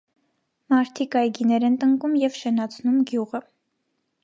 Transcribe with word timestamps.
Մարդիկ 0.73 1.17
այգիներ 1.21 1.67
են 1.69 1.77
տնկում 1.85 2.17
և 2.23 2.41
շենացնում 2.41 2.99
գյուղը։ 3.13 3.45